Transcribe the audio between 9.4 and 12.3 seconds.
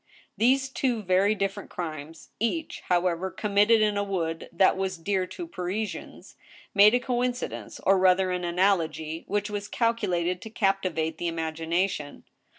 was calculated to captivate the imagination.